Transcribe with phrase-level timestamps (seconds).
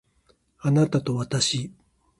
[0.57, 1.71] あなたとわたし